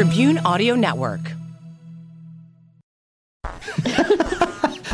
[0.00, 1.20] Tribune Audio Network.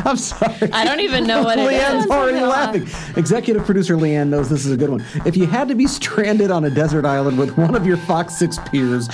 [0.05, 0.73] I'm sorry.
[0.73, 2.11] I don't even know what it Leanne's is.
[2.11, 2.89] already laughing.
[3.17, 5.05] Executive producer Leanne knows this is a good one.
[5.25, 8.37] If you had to be stranded on a desert island with one of your Fox
[8.37, 9.09] 6 peers,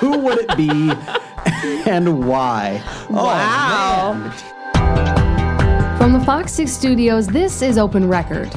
[0.00, 0.68] who would it be
[1.90, 2.82] and why?
[3.08, 4.10] Oh, wow.
[4.10, 4.18] Oh,
[4.74, 5.96] man.
[5.96, 8.52] From the Fox 6 studios, this is Open Record.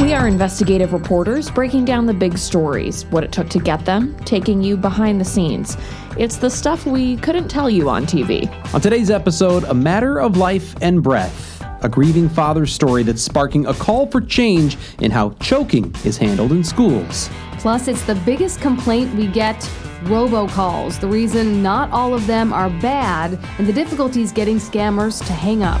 [0.00, 4.16] We are investigative reporters breaking down the big stories, what it took to get them,
[4.20, 5.76] taking you behind the scenes.
[6.16, 8.48] It's the stuff we couldn't tell you on TV.
[8.72, 11.60] On today's episode, a matter of life and breath.
[11.82, 16.52] A grieving father's story that's sparking a call for change in how choking is handled
[16.52, 17.28] in schools.
[17.58, 19.60] Plus, it's the biggest complaint we get
[20.04, 25.32] robocalls, the reason not all of them are bad, and the difficulties getting scammers to
[25.32, 25.80] hang up.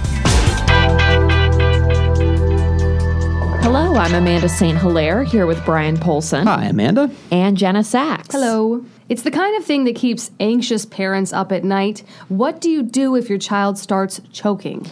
[3.70, 4.78] Hello, I'm Amanda St.
[4.78, 7.10] Hilaire here with Brian Polcyn Hi, Amanda.
[7.30, 8.32] and Jenna Sachs.
[8.32, 8.82] Hello.
[9.10, 12.02] It's the kind of thing that keeps anxious parents up at night.
[12.28, 14.86] What do you do if your child starts choking?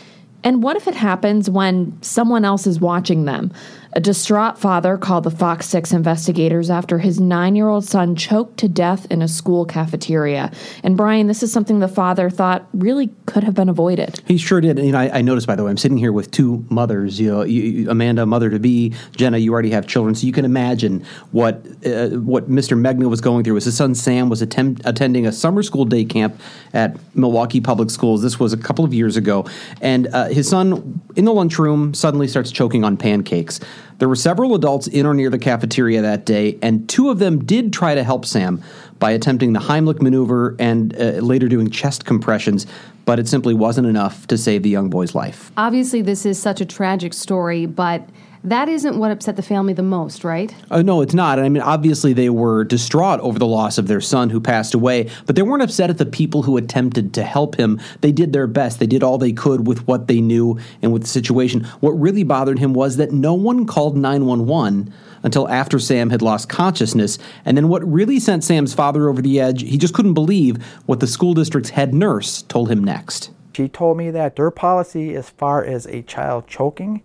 [0.44, 3.50] And what if it happens when someone else is watching them?
[3.96, 8.58] A distraught father called the Fox 6 investigators after his nine year old son choked
[8.58, 10.52] to death in a school cafeteria.
[10.82, 14.20] And Brian, this is something the father thought really could have been avoided.
[14.26, 14.76] He sure did.
[14.76, 17.18] And, you know, I, I noticed, by the way, I'm sitting here with two mothers.
[17.18, 19.38] You know, you, Amanda, mother to be, Jenna.
[19.38, 21.02] You already have children, so you can imagine
[21.32, 22.78] what uh, what Mr.
[22.78, 23.54] Megna was going through.
[23.54, 26.38] His son Sam was attempt, attending a summer school day camp
[26.74, 28.20] at Milwaukee Public Schools.
[28.20, 29.46] This was a couple of years ago,
[29.80, 33.58] and uh, his son in the lunchroom suddenly starts choking on pancakes.
[33.98, 37.44] There were several adults in or near the cafeteria that day, and two of them
[37.44, 38.62] did try to help Sam
[38.98, 42.66] by attempting the Heimlich maneuver and uh, later doing chest compressions,
[43.04, 45.52] but it simply wasn't enough to save the young boy's life.
[45.56, 48.08] Obviously, this is such a tragic story, but
[48.46, 50.54] that isn't what upset the family the most, right?
[50.70, 51.38] Uh, no, it's not.
[51.38, 55.10] I mean, obviously, they were distraught over the loss of their son who passed away,
[55.26, 57.80] but they weren't upset at the people who attempted to help him.
[58.00, 58.78] They did their best.
[58.78, 61.64] They did all they could with what they knew and with the situation.
[61.80, 64.92] What really bothered him was that no one called 911
[65.24, 67.18] until after Sam had lost consciousness.
[67.44, 71.00] And then what really sent Sam's father over the edge, he just couldn't believe what
[71.00, 73.30] the school district's head nurse told him next.
[73.54, 77.02] She told me that their policy, as far as a child choking,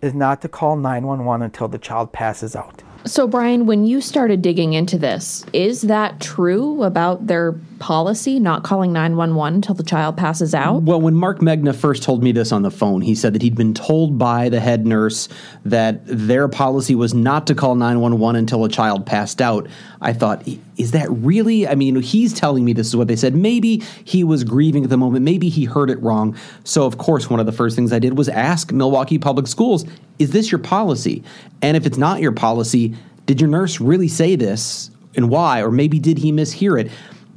[0.00, 2.82] is not to call 911 until the child passes out.
[3.04, 8.64] So, Brian, when you started digging into this, is that true about their policy not
[8.64, 10.82] calling 911 until the child passes out?
[10.82, 13.54] Well, when Mark Megna first told me this on the phone, he said that he'd
[13.54, 15.28] been told by the head nurse
[15.64, 19.68] that their policy was not to call 911 until a child passed out.
[20.00, 21.68] I thought, is that really?
[21.68, 23.34] I mean, he's telling me this is what they said.
[23.34, 25.24] Maybe he was grieving at the moment.
[25.24, 26.36] Maybe he heard it wrong.
[26.64, 29.84] So, of course, one of the first things I did was ask Milwaukee Public Schools,
[30.18, 31.22] is this your policy?
[31.62, 32.94] And if it's not your policy,
[33.26, 35.62] did your nurse really say this and why?
[35.62, 36.90] Or maybe did he mishear it?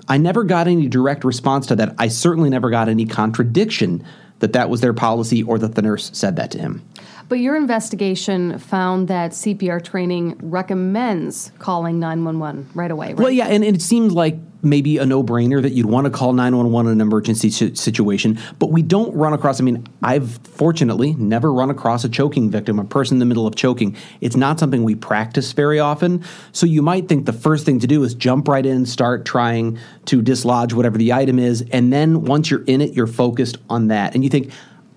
[0.08, 1.96] I never got any direct response to that.
[1.98, 4.04] I certainly never got any contradiction
[4.40, 6.82] that that was their policy or that the nurse said that to him.
[7.32, 13.18] But your investigation found that CPR training recommends calling 911 right away, right?
[13.18, 16.12] Well, yeah, and, and it seemed like maybe a no brainer that you'd want to
[16.12, 20.40] call 911 in an emergency si- situation, but we don't run across, I mean, I've
[20.44, 23.96] fortunately never run across a choking victim, a person in the middle of choking.
[24.20, 26.26] It's not something we practice very often.
[26.52, 29.80] So you might think the first thing to do is jump right in, start trying
[30.08, 33.88] to dislodge whatever the item is, and then once you're in it, you're focused on
[33.88, 34.16] that.
[34.16, 34.52] And you think,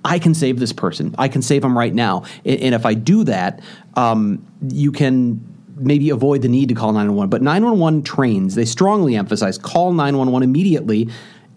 [0.05, 1.15] I can save this person.
[1.19, 2.25] I can save them right now.
[2.45, 3.61] And, and if I do that,
[3.95, 5.41] um, you can
[5.77, 7.31] maybe avoid the need to call 911.
[7.31, 11.09] But 911 trains, they strongly emphasize call 911 immediately.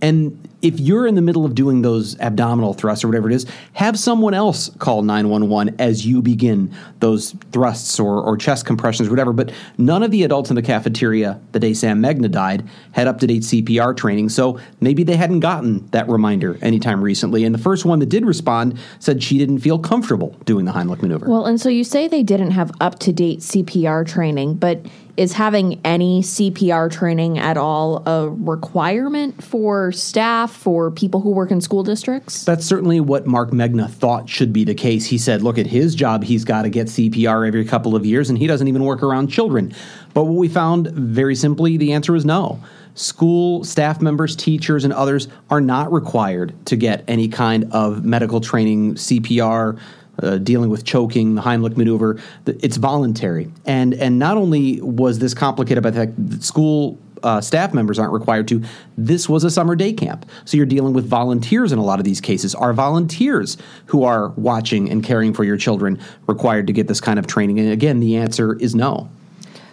[0.02, 3.46] And if you're in the middle of doing those abdominal thrusts or whatever it is,
[3.74, 9.12] have someone else call 911 as you begin those thrusts or, or chest compressions, or
[9.12, 9.34] whatever.
[9.34, 13.20] But none of the adults in the cafeteria the day Sam Megna died had up
[13.20, 14.30] to date CPR training.
[14.30, 17.44] So maybe they hadn't gotten that reminder anytime recently.
[17.44, 21.02] And the first one that did respond said she didn't feel comfortable doing the Heimlich
[21.02, 21.30] maneuver.
[21.30, 24.86] Well, and so you say they didn't have up to date CPR training, but
[25.18, 31.50] is having any CPR training at all a requirement for staff, for people who work
[31.50, 32.46] in school districts?
[32.46, 35.08] That's certainly what Mark Megna thought should be the case.
[35.08, 38.30] He said, look at his job, he's got to get CPR every couple of years,
[38.30, 39.74] and he doesn't even work around children.
[40.14, 42.64] But what we found very simply, the answer is no.
[42.94, 48.42] School staff members, teachers, and others are not required to get any kind of medical
[48.42, 49.80] training, CPR,
[50.22, 52.20] uh, dealing with choking, the Heimlich maneuver.
[52.46, 57.42] It's voluntary, and and not only was this complicated by the fact that school uh,
[57.42, 58.64] staff members aren't required to.
[58.98, 60.26] This was a summer day camp.
[60.46, 62.56] So you're dealing with volunteers in a lot of these cases.
[62.56, 67.20] Are volunteers who are watching and caring for your children required to get this kind
[67.20, 67.60] of training?
[67.60, 69.10] And again, the answer is no.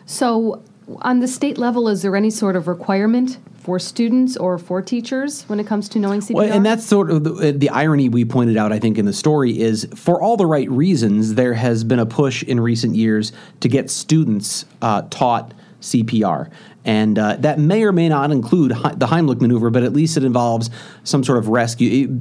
[0.06, 0.62] So,
[1.02, 5.44] on the state level, is there any sort of requirement for students or for teachers
[5.44, 6.34] when it comes to knowing CPR?
[6.34, 9.12] Well, and that's sort of the, the, irony we pointed out, I think, in the
[9.12, 13.32] story is for all the right reasons, there has been a push in recent years
[13.60, 16.50] to get students uh, taught CPR.
[16.84, 20.24] And uh, that may or may not include the Heimlich maneuver, but at least it
[20.24, 20.68] involves
[21.04, 22.20] some sort of rescue.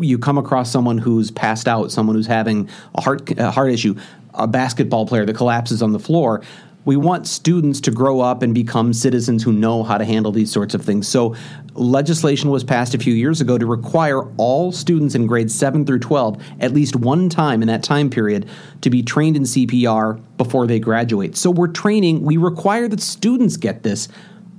[0.00, 3.96] you come across someone who's passed out, someone who's having a heart, a heart issue,
[4.34, 6.42] a basketball player that collapses on the floor
[6.84, 10.52] we want students to grow up and become citizens who know how to handle these
[10.52, 11.08] sorts of things.
[11.08, 11.34] So,
[11.74, 15.98] legislation was passed a few years ago to require all students in grades 7 through
[15.98, 18.48] 12 at least one time in that time period
[18.82, 21.36] to be trained in CPR before they graduate.
[21.36, 24.08] So, we're training, we require that students get this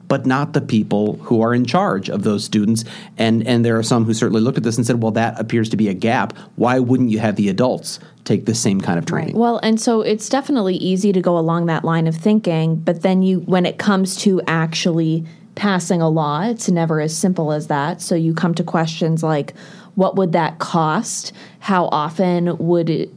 [0.08, 2.84] but not the people who are in charge of those students.
[3.18, 5.70] And and there are some who certainly looked at this and said, well, that appears
[5.70, 6.38] to be a gap.
[6.56, 9.36] Why wouldn't you have the adults take the same kind of training?
[9.36, 13.22] Well, and so it's definitely easy to go along that line of thinking, but then
[13.22, 15.26] you when it comes to actually
[15.56, 18.02] passing a law, it's never as simple as that.
[18.02, 19.54] So you come to questions like
[19.96, 21.32] what would that cost?
[21.60, 23.10] How often would it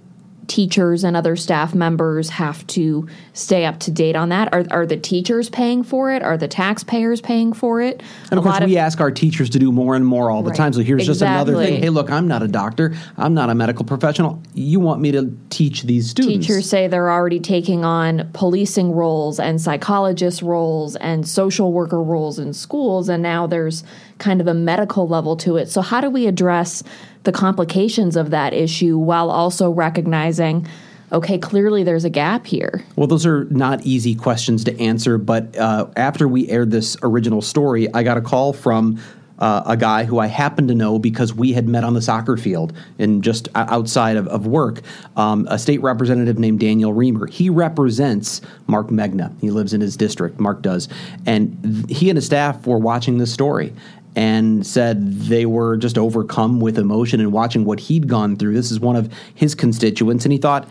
[0.49, 4.53] teachers and other staff members have to stay up to date on that?
[4.53, 6.23] Are, are the teachers paying for it?
[6.23, 8.03] Are the taxpayers paying for it?
[8.31, 10.43] And of a course, we of, ask our teachers to do more and more all
[10.43, 10.57] the right.
[10.57, 10.73] time.
[10.73, 11.13] So here's exactly.
[11.13, 11.81] just another thing.
[11.81, 12.97] Hey, look, I'm not a doctor.
[13.17, 14.43] I'm not a medical professional.
[14.55, 16.47] You want me to teach these students?
[16.47, 22.39] Teachers say they're already taking on policing roles and psychologist roles and social worker roles
[22.39, 23.85] in schools, and now there's
[24.19, 25.69] kind of a medical level to it.
[25.69, 26.83] So how do we address
[27.25, 30.67] the complications of that issue while also recognizing
[31.11, 32.85] okay, clearly there's a gap here?
[32.97, 35.19] Well, those are not easy questions to answer.
[35.19, 39.01] But uh, after we aired this original story, I got a call from
[39.39, 42.37] uh, a guy who I happen to know because we had met on the soccer
[42.37, 44.81] field and just outside of, of work,
[45.17, 47.31] um, a state representative named Daniel Riemer.
[47.31, 49.33] He represents Mark Megna.
[49.41, 50.89] He lives in his district, Mark does.
[51.25, 53.73] And th- he and his staff were watching this story
[54.19, 58.53] and said they were just overcome with emotion and watching what he'd gone through.
[58.53, 60.69] This is one of his constituents, and he thought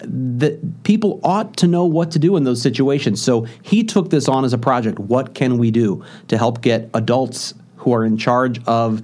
[0.00, 3.22] that people ought to know what to do in those situations.
[3.22, 4.98] So he took this on as a project.
[4.98, 9.00] What can we do to help get adults who are in charge of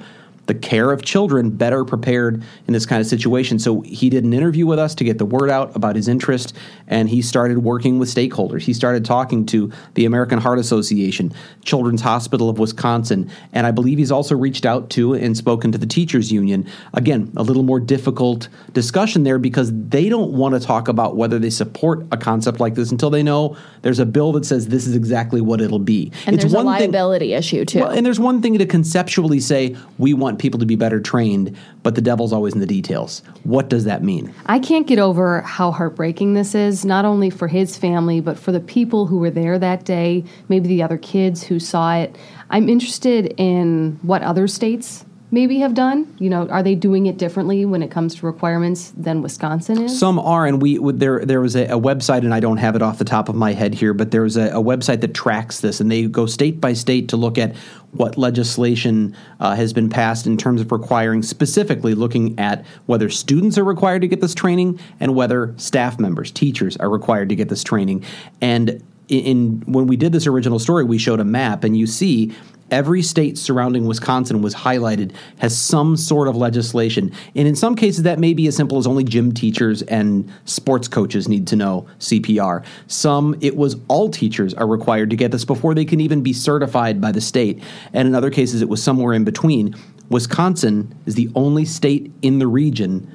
[0.46, 3.58] the care of children better prepared in this kind of situation.
[3.58, 6.56] So he did an interview with us to get the word out about his interest,
[6.88, 8.62] and he started working with stakeholders.
[8.62, 11.32] He started talking to the American Heart Association,
[11.64, 15.78] Children's Hospital of Wisconsin, and I believe he's also reached out to and spoken to
[15.78, 16.66] the teachers union.
[16.94, 21.38] Again, a little more difficult discussion there because they don't want to talk about whether
[21.38, 24.86] they support a concept like this until they know there's a bill that says this
[24.86, 26.10] is exactly what it'll be.
[26.26, 27.80] And it's there's one a liability thing, issue too.
[27.80, 31.00] Well, and there's one thing to conceptually say we want want people to be better
[31.00, 33.22] trained, but the devil's always in the details.
[33.44, 34.34] What does that mean?
[34.46, 38.50] I can't get over how heartbreaking this is, not only for his family, but for
[38.50, 42.16] the people who were there that day, maybe the other kids who saw it.
[42.50, 46.14] I'm interested in what other states maybe have done?
[46.18, 49.98] You know, are they doing it differently when it comes to requirements than Wisconsin is?
[49.98, 52.82] Some are, and we there there was a, a website, and I don't have it
[52.82, 55.60] off the top of my head here, but there was a, a website that tracks
[55.60, 57.56] this, and they go state by state to look at
[57.92, 63.58] what legislation uh, has been passed in terms of requiring specifically looking at whether students
[63.58, 67.48] are required to get this training and whether staff members, teachers, are required to get
[67.48, 68.04] this training.
[68.40, 71.86] And in, in when we did this original story, we showed a map, and you
[71.86, 72.34] see
[72.72, 77.12] every state surrounding Wisconsin was highlighted has some sort of legislation.
[77.36, 80.88] And in some cases, that may be as simple as only gym teachers and sports
[80.88, 82.64] coaches need to know CPR.
[82.88, 86.32] Some, it was all teachers are required to get this before they can even be
[86.32, 87.62] certified by the state.
[87.92, 89.76] And in other cases, it was somewhere in between.
[90.08, 93.10] Wisconsin is the only state in the region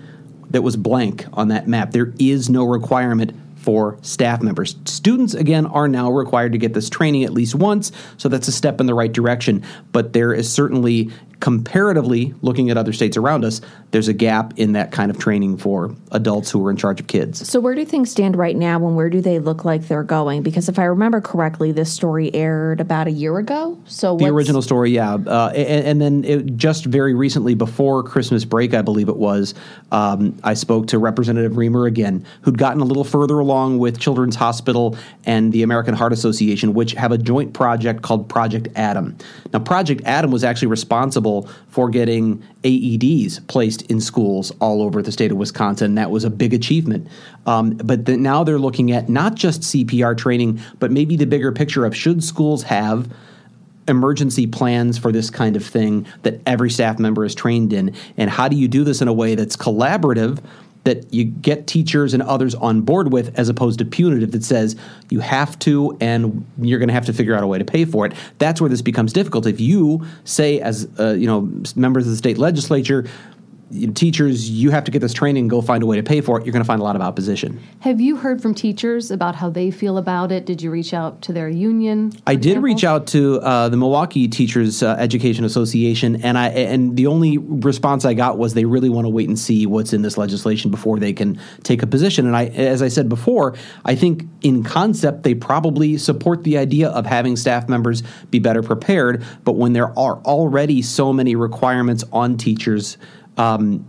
[0.51, 1.91] that was blank on that map.
[1.91, 3.33] There is no requirement
[3.67, 4.77] for staff members.
[4.85, 8.51] Students, again, are now required to get this training at least once, so that's a
[8.53, 9.61] step in the right direction.
[9.91, 14.73] But there is certainly comparatively, looking at other states around us, there's a gap in
[14.73, 17.47] that kind of training for adults who are in charge of kids.
[17.47, 20.41] So, where do things stand right now, and where do they look like they're going?
[20.41, 23.77] Because if I remember correctly, this story aired about a year ago.
[23.85, 28.43] So, The original story, yeah, uh, and, and then it, just very recently, before Christmas
[28.43, 29.53] break, I believe it was,
[29.91, 34.35] um, I spoke to Representative Riemer again, who'd gotten a little further along with Children's
[34.35, 39.15] Hospital and the American Heart Association, which have a joint project called Project Adam.
[39.53, 41.26] Now, Project Adam was actually responsible
[41.69, 45.95] for getting AEDs placed in schools all over the state of Wisconsin.
[45.95, 47.07] That was a big achievement.
[47.45, 51.51] Um, but the, now they're looking at not just CPR training, but maybe the bigger
[51.51, 53.09] picture of should schools have
[53.87, 58.29] emergency plans for this kind of thing that every staff member is trained in and
[58.29, 60.39] how do you do this in a way that's collaborative
[60.87, 64.77] that you get teachers and others on board with as opposed to punitive that says
[65.09, 67.83] you have to and you're going to have to figure out a way to pay
[67.83, 68.13] for it.
[68.39, 69.45] That's where this becomes difficult.
[69.45, 71.41] If you say as uh, you know
[71.75, 73.05] members of the state legislature
[73.93, 76.39] teachers you have to get this training and go find a way to pay for
[76.39, 79.35] it you're going to find a lot of opposition Have you heard from teachers about
[79.35, 80.45] how they feel about it?
[80.45, 82.11] Did you reach out to their union?
[82.25, 86.95] I did reach out to uh, the Milwaukee Teachers uh, Education Association, and I and
[86.95, 90.01] the only response I got was they really want to wait and see what's in
[90.01, 92.25] this legislation before they can take a position.
[92.25, 93.55] And I, as I said before,
[93.85, 98.63] I think in concept they probably support the idea of having staff members be better
[98.63, 99.23] prepared.
[99.43, 102.97] But when there are already so many requirements on teachers.
[103.37, 103.85] Um,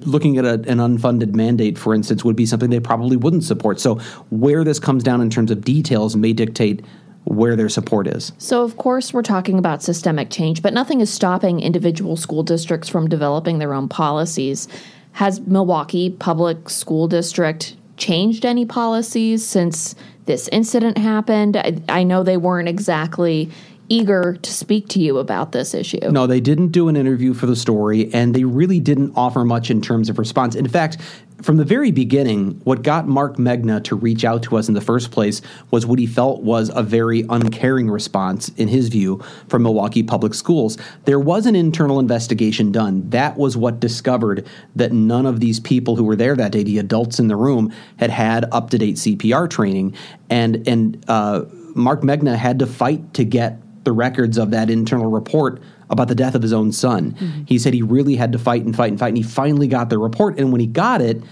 [0.00, 3.80] looking at a, an unfunded mandate, for instance, would be something they probably wouldn't support.
[3.80, 3.96] So,
[4.30, 6.84] where this comes down in terms of details may dictate
[7.24, 8.32] where their support is.
[8.38, 12.88] So, of course, we're talking about systemic change, but nothing is stopping individual school districts
[12.88, 14.68] from developing their own policies.
[15.12, 19.94] Has Milwaukee Public School District changed any policies since
[20.26, 21.56] this incident happened?
[21.56, 23.50] I, I know they weren't exactly
[23.88, 26.10] eager to speak to you about this issue.
[26.10, 29.70] No, they didn't do an interview for the story, and they really didn't offer much
[29.70, 30.54] in terms of response.
[30.54, 30.98] In fact,
[31.42, 34.80] from the very beginning, what got Mark Megna to reach out to us in the
[34.80, 35.40] first place
[35.70, 40.34] was what he felt was a very uncaring response, in his view, from Milwaukee Public
[40.34, 40.76] Schools.
[41.04, 43.08] There was an internal investigation done.
[43.10, 46.78] That was what discovered that none of these people who were there that day, the
[46.78, 49.94] adults in the room, had had up to date CPR training.
[50.28, 51.44] And, and uh,
[51.76, 56.14] Mark Megna had to fight to get the records of that internal report about the
[56.14, 57.12] death of his own son.
[57.12, 57.44] Mm-hmm.
[57.44, 59.90] He said he really had to fight and fight and fight, and he finally got
[59.90, 60.38] the report.
[60.38, 61.22] And when he got it,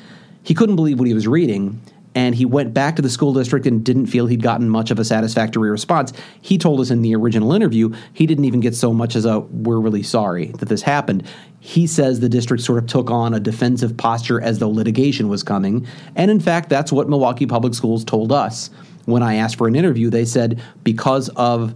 [0.43, 1.81] he couldn't believe what he was reading.
[2.15, 4.99] And he went back to the school district and didn't feel he'd gotten much of
[4.99, 6.15] a satisfactory response.
[6.41, 9.41] He told us in the original interview he didn't even get so much as a,
[9.41, 11.25] we're really sorry that this happened.
[11.61, 15.43] He says the district sort of took on a defensive posture as though litigation was
[15.43, 15.87] coming.
[16.15, 18.71] And in fact, that's what Milwaukee Public Schools told us.
[19.05, 21.75] When I asked for an interview, they said because of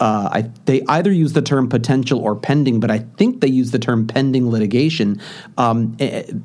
[0.00, 3.70] uh, I, they either use the term potential or pending, but I think they use
[3.70, 5.20] the term pending litigation.
[5.58, 5.94] Um,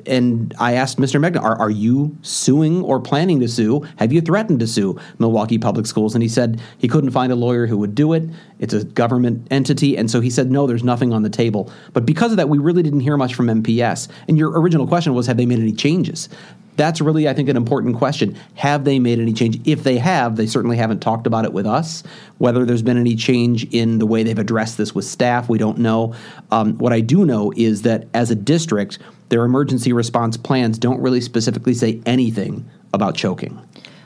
[0.06, 1.22] and I asked Mr.
[1.22, 3.88] Megna, are, are you suing or planning to sue?
[3.96, 6.14] Have you threatened to sue Milwaukee Public Schools?
[6.14, 8.30] And he said he couldn't find a lawyer who would do it.
[8.60, 9.98] It's a government entity.
[9.98, 11.72] And so he said, no, there's nothing on the table.
[11.94, 14.10] But because of that, we really didn't hear much from MPS.
[14.28, 16.28] And your original question was, have they made any changes?
[16.75, 18.38] That's really, I think, an important question.
[18.55, 19.60] Have they made any change?
[19.65, 22.03] If they have, they certainly haven't talked about it with us.
[22.38, 25.77] Whether there's been any change in the way they've addressed this with staff, we don't
[25.77, 26.13] know.
[26.51, 31.01] Um, what I do know is that as a district, their emergency response plans don't
[31.01, 33.60] really specifically say anything about choking.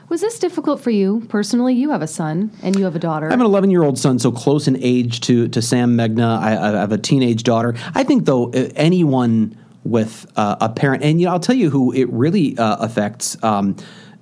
[0.08, 1.74] Was this difficult for you personally?
[1.74, 3.28] You have a son and you have a daughter.
[3.28, 6.36] I have an 11 year old son, so close in age to, to Sam Megna.
[6.36, 7.76] I, I have a teenage daughter.
[7.94, 11.02] I think, though, anyone with uh, a parent.
[11.02, 13.76] And you know, I'll tell you who it really uh, affects um,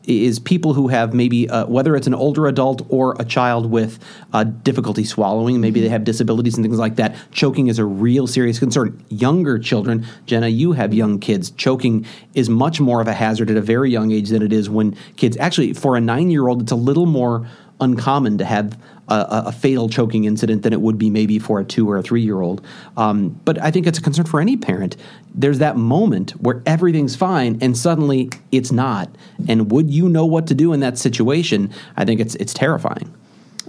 [0.08, 3.98] is people who have maybe uh, whether it's an older adult or a child with
[4.32, 5.60] uh, difficulty swallowing.
[5.60, 7.14] Maybe they have disabilities and things like that.
[7.30, 9.04] Choking is a real serious concern.
[9.10, 11.50] Younger children, Jenna, you have young kids.
[11.50, 14.70] Choking is much more of a hazard at a very young age than it is
[14.70, 15.36] when kids.
[15.36, 17.46] Actually, for a nine-year-old, it's a little more
[17.80, 21.64] uncommon to have a, a, fatal choking incident than it would be maybe for a
[21.64, 22.64] two or a three year old.
[22.96, 24.96] Um, but I think it's a concern for any parent.
[25.34, 29.08] There's that moment where everything's fine and suddenly it's not.
[29.48, 31.72] And would you know what to do in that situation?
[31.96, 33.12] I think it's it's terrifying.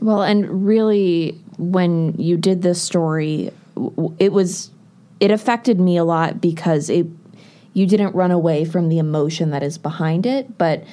[0.01, 3.51] Well, and really, when you did this story,
[4.17, 4.71] it was
[5.19, 7.07] it affected me a lot because it
[7.73, 10.83] you didn't run away from the emotion that is behind it, but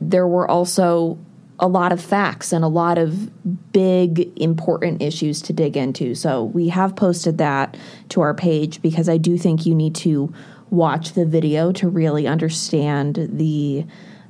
[0.00, 1.18] there were also
[1.60, 6.14] a lot of facts and a lot of big important issues to dig into.
[6.14, 7.76] So we have posted that
[8.08, 10.32] to our page because I do think you need to
[10.70, 13.84] watch the video to really understand the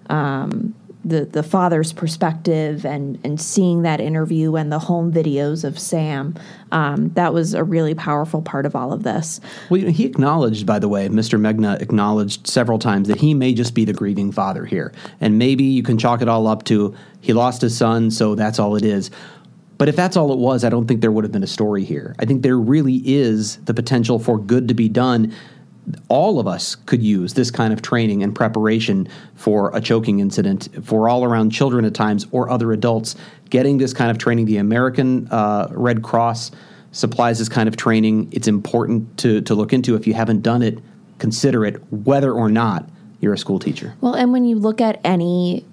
[0.08, 5.78] um, the the father's perspective and and seeing that interview and the home videos of
[5.78, 6.34] Sam.
[6.72, 9.40] Um, that was a really powerful part of all of this.
[9.70, 11.40] Well, you know, he acknowledged, by the way, Mr.
[11.40, 15.64] Megna acknowledged several times that he may just be the grieving father here, and maybe
[15.64, 18.84] you can chalk it all up to he lost his son, so that's all it
[18.84, 19.10] is.
[19.78, 21.84] But if that's all it was, I don't think there would have been a story
[21.84, 22.14] here.
[22.18, 25.34] I think there really is the potential for good to be done
[26.08, 30.68] all of us could use this kind of training and preparation for a choking incident
[30.84, 33.16] for all around children at times or other adults.
[33.48, 36.50] Getting this kind of training the american uh, red cross
[36.92, 38.28] supplies this kind of training.
[38.32, 39.94] It's important to, to look into.
[39.94, 40.78] If you haven't done it
[41.20, 42.88] consider it whether or not
[43.20, 43.94] you're a school teacher.
[44.00, 45.64] Well, and when you look at any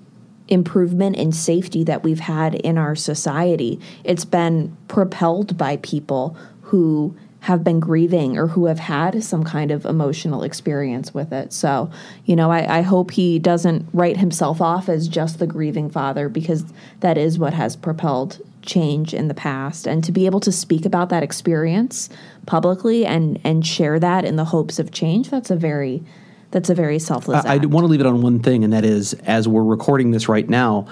[0.49, 7.15] improvement in safety that we've had in our society, it's been propelled by people who
[7.47, 11.53] have been grieving or who have had some kind of emotional experience with it.
[11.53, 11.89] So,
[12.25, 16.27] you know, I, I hope he doesn't write himself off as just the grieving father
[16.27, 16.65] because
[16.99, 20.85] that is what has propelled change in the past and to be able to speak
[20.85, 22.09] about that experience
[22.45, 26.03] publicly and and share that in the hopes of change that's a very
[26.51, 28.83] that's a very selfless I, I want to leave it on one thing, and that
[28.83, 30.87] is as we're recording this right now,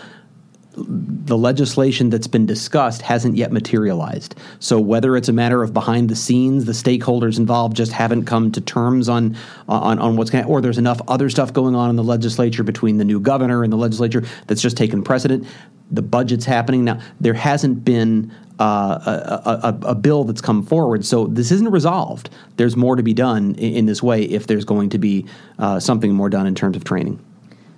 [0.77, 4.35] the legislation that's been discussed hasn't yet materialized.
[4.59, 8.51] So whether it's a matter of behind the scenes, the stakeholders involved just haven't come
[8.51, 9.37] to terms on
[9.69, 12.97] on, on what's going or there's enough other stuff going on in the legislature between
[12.97, 15.47] the new governor and the legislature that's just taken precedent.
[15.91, 16.99] The budget's happening now.
[17.19, 21.05] There hasn't been uh, a, a, a, bill that's come forward.
[21.05, 22.29] So this isn't resolved.
[22.55, 25.25] There's more to be done in, in this way if there's going to be
[25.59, 27.19] uh, something more done in terms of training.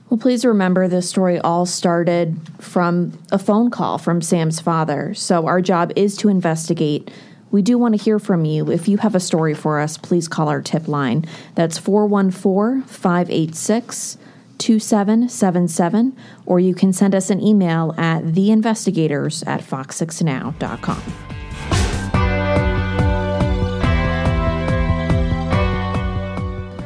[0.09, 5.13] Well, please remember this story all started from a phone call from Sam's father.
[5.13, 7.11] So our job is to investigate.
[7.51, 8.71] We do want to hear from you.
[8.71, 11.25] If you have a story for us, please call our tip line.
[11.55, 14.17] That's 414 586
[14.59, 21.03] 2777, or you can send us an email at theinvestigators at fox6now.com.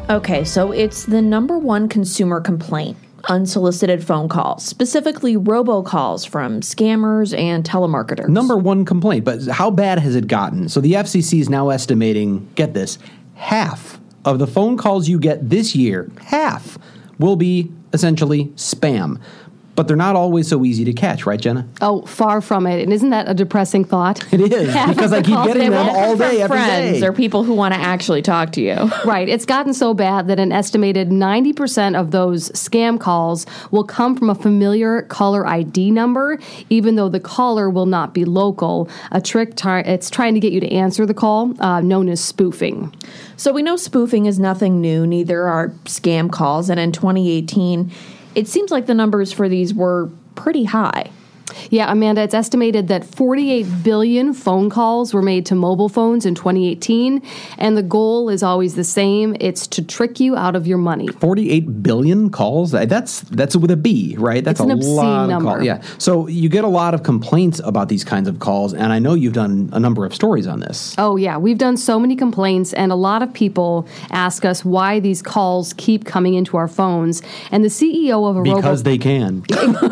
[0.10, 2.98] Okay, so it's the number one consumer complaint
[3.30, 8.30] unsolicited phone calls, specifically robocalls from scammers and telemarketers.
[8.30, 10.70] Number one complaint, but how bad has it gotten?
[10.70, 12.98] So the FCC is now estimating, get this,
[13.36, 16.78] half of the phone calls you get this year, half
[17.20, 19.20] will be essentially spam.
[19.82, 21.68] But they're not always so easy to catch, right, Jenna?
[21.82, 22.84] Oh, far from it.
[22.84, 24.32] And isn't that a depressing thought?
[24.32, 27.08] It is because I keep getting them all day, every friends day.
[27.08, 28.76] or people who want to actually talk to you.
[29.06, 29.28] Right.
[29.28, 34.30] It's gotten so bad that an estimated 90% of those scam calls will come from
[34.30, 36.38] a familiar caller ID number,
[36.70, 38.88] even though the caller will not be local.
[39.12, 42.24] A trick, tar- it's trying to get you to answer the call, uh, known as
[42.24, 42.94] spoofing.
[43.36, 46.70] So we know spoofing is nothing new, neither are scam calls.
[46.70, 47.92] And in 2018,
[48.36, 51.12] it seems like the numbers for these were pretty high.
[51.70, 56.36] Yeah, Amanda, it's estimated that 48 billion phone calls were made to mobile phones in
[56.36, 57.22] 2018,
[57.58, 59.36] and the goal is always the same.
[59.40, 61.08] It's to trick you out of your money.
[61.08, 62.72] 48 billion calls?
[62.72, 64.44] That's that's with a B, right?
[64.44, 65.50] That's It's an a lot number.
[65.50, 65.66] of calls.
[65.66, 65.82] Yeah.
[65.98, 69.14] So you get a lot of complaints about these kinds of calls, and I know
[69.14, 70.96] you've done a number of stories on this.
[70.98, 71.38] Oh, yeah.
[71.38, 75.74] We've done so many complaints, and a lot of people ask us why these calls
[75.74, 77.22] keep coming into our phones.
[77.52, 79.44] And the CEO of a robo- Because they can.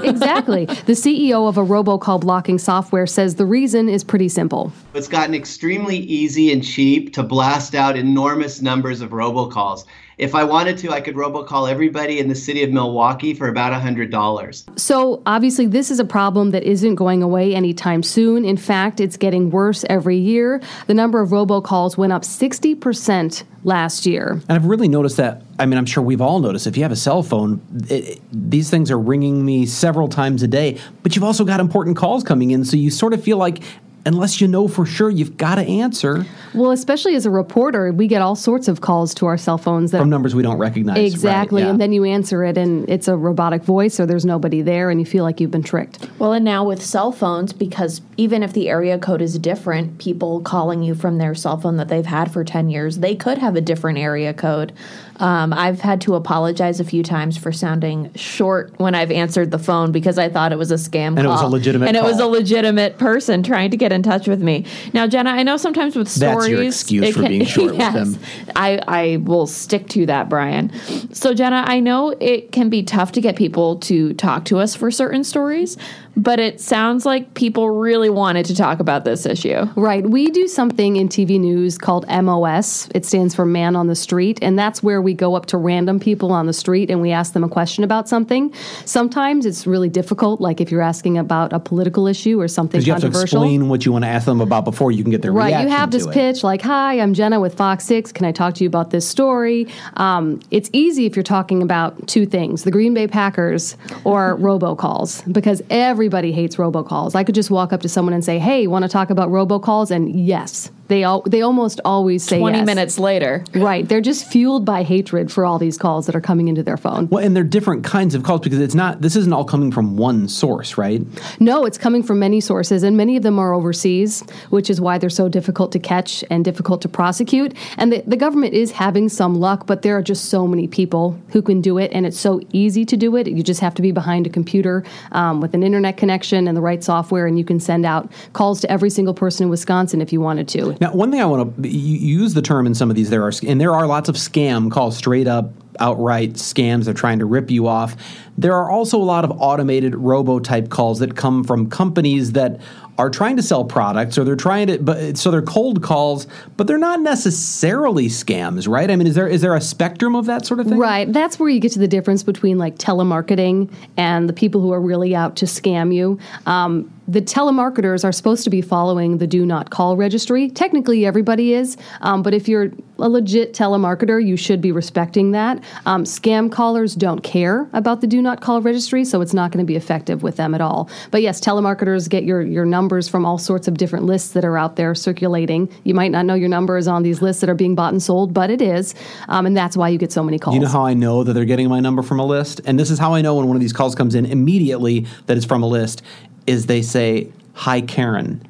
[0.04, 0.66] exactly.
[0.66, 4.72] The CEO of a robocall blocking software says the reason is pretty simple.
[4.94, 9.86] It's gotten extremely easy and cheap to blast out enormous numbers of robocalls.
[10.20, 13.72] If I wanted to, I could robocall everybody in the city of Milwaukee for about
[13.72, 14.78] $100.
[14.78, 18.44] So, obviously, this is a problem that isn't going away anytime soon.
[18.44, 20.62] In fact, it's getting worse every year.
[20.88, 24.32] The number of robocalls went up 60% last year.
[24.50, 25.42] And I've really noticed that.
[25.58, 26.68] I mean, I'm sure we've all noticed.
[26.68, 30.44] If you have a cell phone, it, it- these things are ringing me several times
[30.44, 30.80] a day.
[31.02, 33.62] But you've also got important calls coming in, so you sort of feel like,
[34.06, 38.08] unless you know for sure, you've got to answer Well, especially as a reporter, we
[38.08, 40.96] get all sorts of calls to our cell phones that from numbers we don't recognize.
[40.98, 41.62] right, Exactly.
[41.62, 41.70] yeah.
[41.70, 45.00] And then you answer it and it's a robotic voice or there's nobody there and
[45.00, 46.08] you feel like you've been tricked.
[46.20, 50.42] Well, and now with cell phones, because even if the area code is different, people
[50.42, 53.56] calling you from their cell phone that they've had for 10 years, they could have
[53.56, 54.74] a different area code.
[55.20, 59.60] Um, I've had to apologize a few times for sounding short when I've answered the
[59.60, 62.04] phone because I thought it was a scam And it was a legitimate And it
[62.04, 64.66] was a legitimate person trying to get in touch with me.
[64.94, 68.18] Now, Jenna, I know sometimes with stories, That's your excuse for being short with them.
[68.56, 70.72] I, I will stick to that, Brian.
[71.14, 74.76] So, Jenna, I know it can be tough to get people to talk to us
[74.76, 75.78] for certain stories,
[76.20, 79.64] but it sounds like people really wanted to talk about this issue.
[79.76, 80.06] Right.
[80.06, 82.90] We do something in TV news called MOS.
[82.94, 84.38] It stands for Man on the Street.
[84.42, 87.32] And that's where we go up to random people on the street and we ask
[87.32, 88.54] them a question about something.
[88.84, 92.88] Sometimes it's really difficult, like if you're asking about a political issue or something Because
[92.88, 95.22] you have to explain what you want to ask them about before you can get
[95.22, 96.14] their Right, reaction you have this to it.
[96.14, 98.12] pitch like, "Hi, I'm Jenna with Fox Six.
[98.12, 102.08] Can I talk to you about this story?" Um, it's easy if you're talking about
[102.08, 105.62] two things: the Green Bay Packers or robocalls, because
[106.10, 107.14] everybody hates robocalls.
[107.14, 109.92] I could just walk up to someone and say, "Hey, want to talk about robocalls?"
[109.92, 112.66] And yes, they all they almost always say 20 yes.
[112.66, 113.44] minutes later.
[113.54, 116.78] Right, they're just fueled by hatred for all these calls that are coming into their
[116.78, 117.08] phone.
[117.10, 119.02] Well, and they're different kinds of calls because it's not.
[119.02, 121.02] This isn't all coming from one source, right?
[121.40, 124.98] No, it's coming from many sources, and many of them are overseas, which is why
[124.98, 127.56] they're so difficult to catch and difficult to prosecute.
[127.78, 131.20] And the, the government is having some luck, but there are just so many people
[131.30, 133.28] who can do it, and it's so easy to do it.
[133.28, 136.62] You just have to be behind a computer um, with an internet connection and the
[136.62, 140.12] right software, and you can send out calls to every single person in Wisconsin if
[140.12, 140.79] you wanted to.
[140.80, 143.32] Now, one thing I want to use the term in some of these there are
[143.46, 146.86] and there are lots of scam calls, straight up outright scams.
[146.86, 147.96] They're trying to rip you off.
[148.38, 152.60] There are also a lot of automated robo type calls that come from companies that
[153.00, 156.68] are trying to sell products or they're trying to but so they're cold calls, but
[156.68, 158.92] they're not necessarily scams, right?
[158.92, 160.78] I mean, is there is there a spectrum of that sort of thing?
[160.78, 161.12] Right.
[161.12, 164.82] That's where you get to the difference between like telemarketing and the people who are
[164.82, 166.20] really out to scam you.
[166.46, 170.50] Um, the telemarketers are supposed to be following the do not call registry.
[170.50, 175.64] Technically, everybody is, um, but if you're a legit telemarketer, you should be respecting that.
[175.86, 179.64] Um, scam callers don't care about the do not call registry, so it's not going
[179.64, 180.90] to be effective with them at all.
[181.12, 184.58] But yes, telemarketers get your, your numbers from all sorts of different lists that are
[184.58, 185.70] out there circulating.
[185.84, 188.02] You might not know your number is on these lists that are being bought and
[188.02, 188.96] sold, but it is,
[189.28, 190.56] um, and that's why you get so many calls.
[190.56, 192.62] You know how I know that they're getting my number from a list?
[192.66, 195.38] And this is how I know when one of these calls comes in immediately that
[195.38, 196.02] it's from a list
[196.48, 198.44] is they say, "Hi Karen."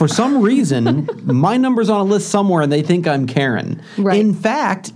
[0.00, 3.82] For some reason, my number's on a list somewhere and they think I'm Karen.
[3.98, 4.18] Right.
[4.18, 4.92] In fact,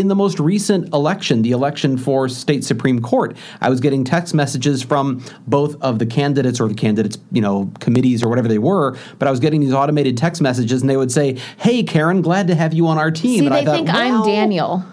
[0.00, 4.34] in the most recent election, the election for state supreme court, I was getting text
[4.34, 8.58] messages from both of the candidates or the candidates, you know, committees or whatever they
[8.58, 12.22] were, but I was getting these automated text messages and they would say, "Hey Karen,
[12.22, 14.84] glad to have you on our team." See, and I they thought, think I'm Daniel.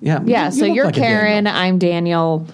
[0.00, 0.20] Yeah.
[0.24, 1.20] Yeah, you so you're like a Daniel.
[1.20, 2.46] Karen, I'm Daniel.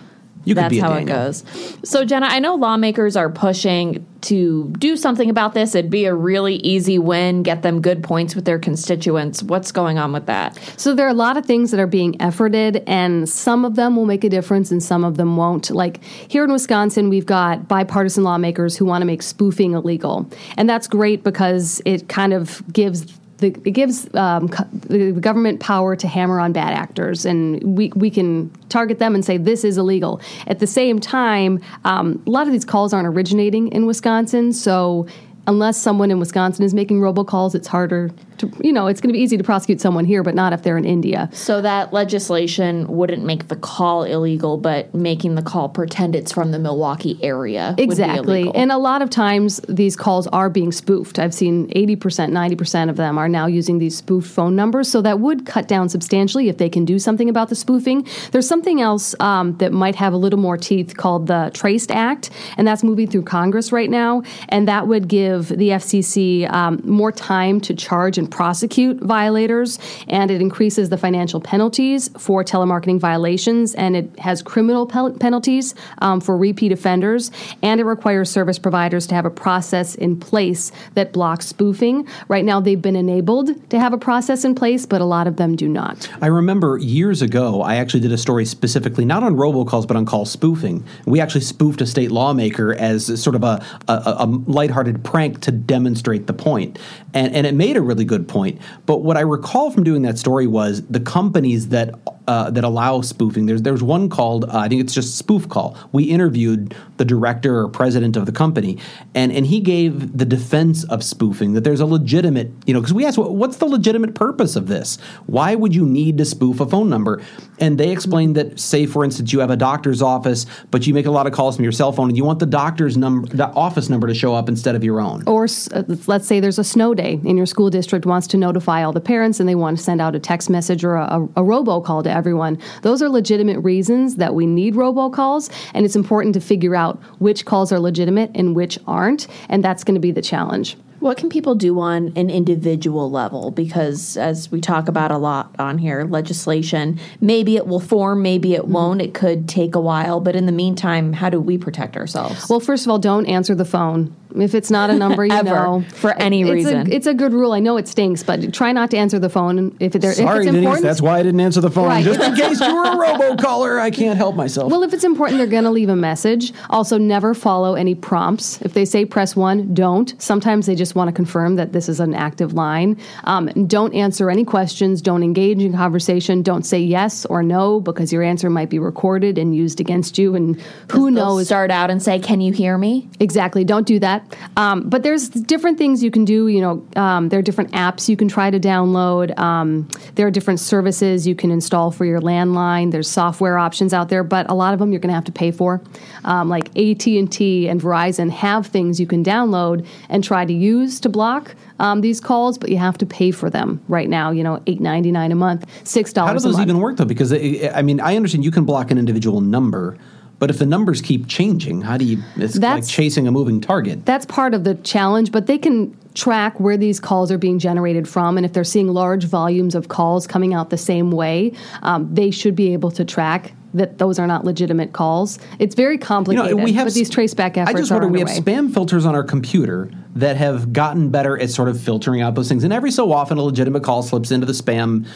[0.44, 1.08] You could That's be a how Daniel.
[1.08, 1.44] it goes.
[1.84, 5.74] So, Jenna, I know lawmakers are pushing to do something about this.
[5.74, 9.42] It'd be a really easy win, get them good points with their constituents.
[9.42, 10.58] What's going on with that?
[10.76, 13.96] So there are a lot of things that are being efforted, and some of them
[13.96, 15.70] will make a difference, and some of them won't.
[15.70, 20.68] Like here in Wisconsin, we've got bipartisan lawmakers who want to make spoofing illegal, and
[20.68, 23.06] that's great because it kind of gives.
[23.44, 28.08] The, it gives um, the government power to hammer on bad actors, and we, we
[28.08, 30.22] can target them and say this is illegal.
[30.46, 35.06] At the same time, um, a lot of these calls aren't originating in Wisconsin, so
[35.46, 39.12] unless someone in Wisconsin is making robocalls, it's harder to, you know, it's going to
[39.12, 41.28] be easy to prosecute someone here, but not if they're in India.
[41.32, 46.50] So, that legislation wouldn't make the call illegal, but making the call pretend it's from
[46.50, 47.68] the Milwaukee area.
[47.68, 48.50] would be Exactly.
[48.54, 51.18] And a lot of times these calls are being spoofed.
[51.18, 51.96] I've seen 80%,
[52.30, 54.88] 90% of them are now using these spoofed phone numbers.
[54.88, 58.06] So that would cut down substantially if they can do something about the spoofing.
[58.32, 62.30] There's something else um, that might have a little more teeth called the Traced Act,
[62.56, 64.22] and that's moving through Congress right now.
[64.48, 70.30] And that would give the FCC um, more time to charge and prosecute violators, and
[70.30, 76.20] it increases the financial penalties for telemarketing violations, and it has criminal pel- penalties um,
[76.20, 77.30] for repeat offenders,
[77.62, 82.06] and it requires service providers to have a process in place that blocks spoofing.
[82.28, 85.36] Right now, they've been enabled to have a process in place, but a lot of
[85.36, 86.08] them do not.
[86.20, 90.06] I remember years ago, I actually did a story specifically not on robocalls, but on
[90.06, 90.84] call spoofing.
[91.06, 95.50] We actually spoofed a state lawmaker as sort of a, a, a lighthearted prank to
[95.50, 96.44] demonstrate the.
[96.44, 98.60] And, and it made a really good point.
[98.86, 101.94] But what I recall from doing that story was the companies that
[102.26, 103.46] uh, that allow spoofing.
[103.46, 105.76] There's there's one called uh, I think it's just Spoof Call.
[105.92, 108.78] We interviewed the director or president of the company,
[109.14, 112.94] and and he gave the defense of spoofing that there's a legitimate you know because
[112.94, 114.96] we asked "What- what's the legitimate purpose of this?
[115.26, 117.20] Why would you need to spoof a phone number?
[117.58, 121.06] And they explained that say for instance you have a doctor's office, but you make
[121.06, 123.48] a lot of calls from your cell phone, and you want the doctor's number, the
[123.48, 125.24] office number to show up instead of your own.
[125.26, 128.82] Or uh, let's say there's a snow day in your school district wants to notify
[128.82, 131.24] all the parents and they want to send out a text message or a, a,
[131.24, 132.58] a robocall to everyone.
[132.82, 137.44] Those are legitimate reasons that we need robocalls, and it's important to figure out which
[137.44, 140.76] calls are legitimate and which aren't, and that's going to be the challenge.
[141.04, 143.50] What can people do on an individual level?
[143.50, 148.54] Because as we talk about a lot on here, legislation, maybe it will form, maybe
[148.54, 148.72] it mm-hmm.
[148.72, 149.02] won't.
[149.02, 150.20] It could take a while.
[150.20, 152.48] But in the meantime, how do we protect ourselves?
[152.48, 154.16] Well, first of all, don't answer the phone.
[154.34, 156.90] If it's not a number you Ever, know for any it's reason.
[156.90, 157.52] A, it's a good rule.
[157.52, 160.16] I know it stinks, but try not to answer the phone if, it, if it's
[160.16, 160.46] Denise.
[160.46, 160.82] important.
[160.82, 161.86] That's why I didn't answer the phone.
[161.86, 162.04] Right.
[162.04, 164.72] Just in case you were a robocaller, I can't help myself.
[164.72, 166.52] Well, if it's important, they're going to leave a message.
[166.70, 168.60] Also, never follow any prompts.
[168.62, 170.20] If they say press one, don't.
[170.20, 172.98] Sometimes they just want to confirm that this is an active line.
[173.24, 175.02] Um, don't answer any questions.
[175.02, 176.42] Don't engage in conversation.
[176.42, 180.34] Don't say yes or no because your answer might be recorded and used against you.
[180.34, 180.60] And
[180.92, 181.46] who knows?
[181.46, 183.64] Start out and say, "Can you hear me?" Exactly.
[183.64, 184.36] Don't do that.
[184.56, 186.48] Um, but there's different things you can do.
[186.48, 189.36] You know, um, there are different apps you can try to download.
[189.38, 192.90] Um, there are different services you can install for your landline.
[192.90, 195.32] There's software options out there, but a lot of them you're going to have to
[195.32, 195.82] pay for.
[196.24, 200.52] Um, like AT and T and Verizon have things you can download and try to
[200.52, 204.30] use to block um, these calls, but you have to pay for them right now.
[204.30, 206.42] You know, eight ninety nine a month, six dollars.
[206.42, 207.04] How do those even work though?
[207.04, 209.96] Because I I mean, I understand you can block an individual number,
[210.38, 212.22] but if the numbers keep changing, how do you?
[212.36, 214.04] It's like chasing a moving target.
[214.04, 218.08] that's part of the challenge, but they can track where these calls are being generated
[218.08, 218.36] from.
[218.36, 222.30] And if they're seeing large volumes of calls coming out the same way, um, they
[222.30, 225.38] should be able to track that those are not legitimate calls.
[225.58, 228.08] It's very You complicated, know, we have but these traceback efforts I just wonder.
[228.08, 232.22] We have spam filters on our computer that have gotten better at sort of filtering
[232.22, 232.64] out those things.
[232.64, 235.06] And every so often, a legitimate call slips into the spam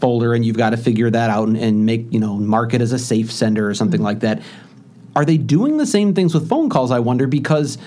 [0.00, 2.80] folder, and you've got to figure that out and, and make you know mark it
[2.80, 4.06] as a safe sender or something mm-hmm.
[4.06, 4.42] like that.
[5.14, 6.90] Are they doing the same things with phone calls?
[6.90, 7.78] I wonder because.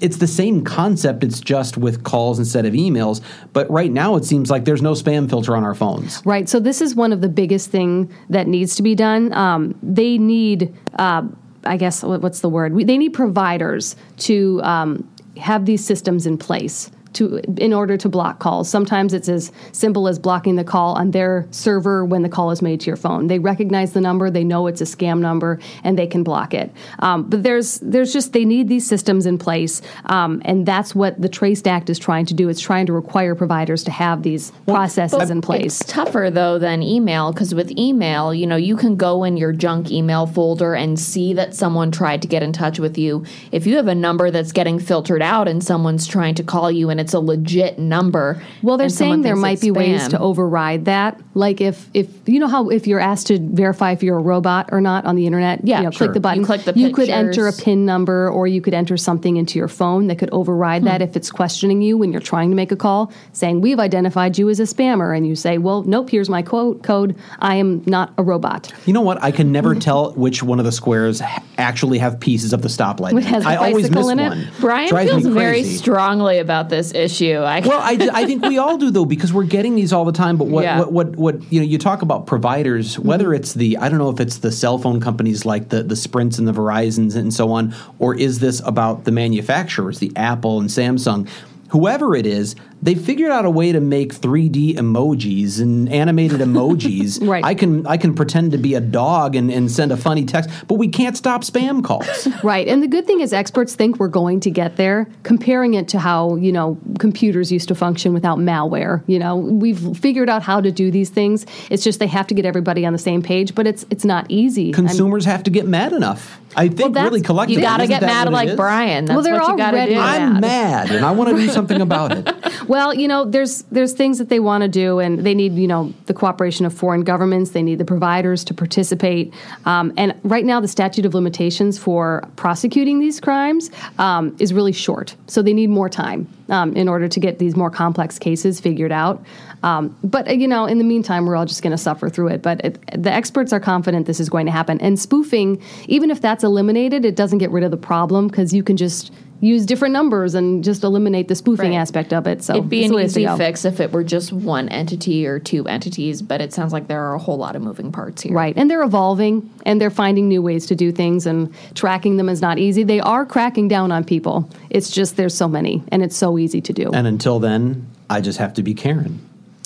[0.00, 1.24] It's the same concept.
[1.24, 3.20] It's just with calls instead of emails.
[3.52, 6.24] But right now, it seems like there's no spam filter on our phones.
[6.24, 6.48] Right.
[6.48, 9.32] So this is one of the biggest thing that needs to be done.
[9.32, 11.22] Um, they need, uh,
[11.64, 12.74] I guess, what's the word?
[12.74, 16.90] We, they need providers to um, have these systems in place.
[17.14, 18.68] To, in order to block calls.
[18.68, 22.60] Sometimes it's as simple as blocking the call on their server when the call is
[22.60, 23.28] made to your phone.
[23.28, 26.72] They recognize the number, they know it's a scam number, and they can block it.
[26.98, 31.20] Um, but there's there's just they need these systems in place, um, and that's what
[31.20, 32.48] the Traced Act is trying to do.
[32.48, 35.80] It's trying to require providers to have these processes in place.
[35.80, 39.52] It's tougher though than email because with email, you know, you can go in your
[39.52, 43.24] junk email folder and see that someone tried to get in touch with you.
[43.52, 46.90] If you have a number that's getting filtered out and someone's trying to call you
[46.90, 50.86] and it's a legit number, Well, they're saying there might it's be ways to override
[50.86, 51.20] that.
[51.34, 54.70] Like if if you know how if you're asked to verify if you're a robot
[54.72, 56.06] or not on the internet, Yeah, you know, sure.
[56.06, 56.40] click the button.
[56.40, 57.52] You click the You could enter a.
[57.64, 60.88] PIN number or you could enter something into your phone that could override hmm.
[60.88, 64.36] that if it's questioning you when you're trying to make a call, saying we've identified
[64.38, 67.16] you as a spammer, and you say, well, nope, here's my quote code.
[67.38, 68.72] I am not a robot.
[68.86, 69.22] You know what?
[69.22, 71.22] I can never tell which one of the squares
[71.58, 73.12] actually have pieces of the stoplight.
[73.12, 74.28] in It has a I always bicycle miss in it?
[74.28, 74.48] one.
[74.60, 77.36] Brian Drives feels very strongly about this issue.
[77.38, 80.12] I Well, I, I think we all do though because we're getting these all the
[80.12, 80.36] time.
[80.36, 80.78] But what, Yeah.
[80.80, 81.66] what what what you know?
[81.66, 83.34] You talk about providers, whether Mm-hmm.
[83.34, 86.38] it's the I don't know if it's the cell phone companies like the the Sprints
[86.38, 90.68] and the Verizons and so on, or is this about the manufacturers, the Apple and
[90.68, 91.28] Samsung?
[91.70, 92.54] Whoever it is,
[92.84, 97.18] they figured out a way to make 3D emojis and animated emojis.
[97.24, 97.42] Right.
[97.42, 100.50] I can I can pretend to be a dog and, and send a funny text,
[100.68, 102.28] but we can't stop spam calls.
[102.44, 102.68] Right.
[102.68, 105.98] And the good thing is experts think we're going to get there, comparing it to
[105.98, 109.02] how, you know, computers used to function without malware.
[109.06, 111.46] You know, we've figured out how to do these things.
[111.70, 114.26] It's just they have to get everybody on the same page, but it's it's not
[114.28, 114.66] easy.
[114.66, 116.38] I'm- Consumers have to get mad enough.
[116.56, 117.62] I think that's- really you collectively.
[117.62, 118.54] you got to get mad like?
[118.56, 119.06] Brian.
[119.06, 120.00] That's Well, they're what you got to already do.
[120.00, 122.28] I'm mad and I want to do something about it.
[122.68, 125.66] Well, you know, there's there's things that they want to do, and they need you
[125.66, 127.50] know the cooperation of foreign governments.
[127.50, 129.32] They need the providers to participate.
[129.64, 134.72] Um, and right now, the statute of limitations for prosecuting these crimes um, is really
[134.72, 138.60] short, so they need more time um, in order to get these more complex cases
[138.60, 139.24] figured out.
[139.62, 142.42] Um, but you know, in the meantime, we're all just going to suffer through it.
[142.42, 144.80] But it, the experts are confident this is going to happen.
[144.80, 148.62] And spoofing, even if that's eliminated, it doesn't get rid of the problem because you
[148.62, 151.76] can just use different numbers and just eliminate the spoofing Right.
[151.78, 152.42] aspect of it.
[152.42, 154.68] So It'd be it's an the way to easy fix if it were just one
[154.70, 157.92] entity or two entities, but it sounds like there are a whole lot of moving
[157.92, 158.32] parts here.
[158.32, 158.54] Right.
[158.56, 162.40] And they're evolving and they're finding new ways to do things and tracking them is
[162.40, 162.84] not easy.
[162.84, 164.48] They are cracking down on people.
[164.70, 166.90] It's just there's so many and it's so easy to do.
[166.92, 169.20] And until then, I just have to be Karen.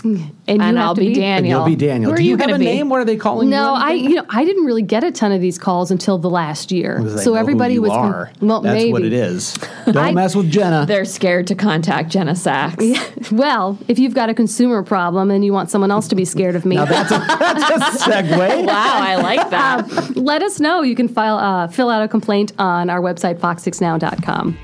[0.05, 1.59] And you And I'll to be And Daniel.
[1.61, 2.11] you'll be Daniel.
[2.11, 2.65] Who are Do you, you have gonna a be?
[2.67, 2.89] name?
[2.89, 3.81] What are they calling No, you?
[3.83, 6.71] I you know I didn't really get a ton of these calls until the last
[6.71, 6.99] year.
[6.99, 8.31] Because they So know who everybody you was are.
[8.41, 9.55] well, That's maybe what it is.
[9.87, 10.87] Don't I- mess with Jenna.
[10.87, 12.85] They're scared to contact Jenna Sachs.
[13.33, 16.55] Well, if you've got a consumer problem and you want someone else to be scared
[16.55, 18.65] of me, Now that's a, that's a segue.
[18.67, 20.17] Wow, I like that.
[20.17, 20.83] let us know.
[20.83, 24.57] You can file uh, fill out a complaint on our website fox6now.com.